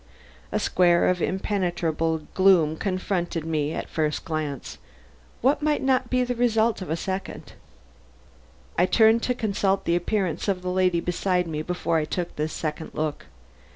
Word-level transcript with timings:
A 0.51 0.57
square 0.59 1.07
of 1.09 1.21
impenetrable 1.21 2.25
gloom 2.33 2.75
confronted 2.75 3.45
me 3.45 3.71
at 3.73 3.83
the 3.85 3.91
first 3.91 4.25
glance 4.25 4.79
what 5.41 5.61
might 5.61 5.83
not 5.83 6.09
be 6.09 6.23
the 6.23 6.33
result 6.33 6.81
of 6.81 6.89
a 6.89 6.95
second? 6.95 7.53
I 8.79 8.87
turned 8.87 9.21
to 9.21 9.35
consult 9.35 9.85
the 9.85 9.95
appearance 9.95 10.47
of 10.47 10.63
the 10.63 10.71
lady 10.71 11.01
beside 11.01 11.45
me 11.47 11.61
before 11.61 11.97
I 11.97 12.05
took 12.05 12.35
this 12.35 12.51
second 12.51 12.95
look. 12.95 13.25